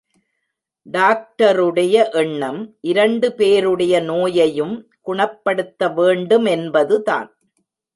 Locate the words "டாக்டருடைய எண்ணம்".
0.85-2.77